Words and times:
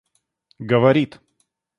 говорит 0.67 1.21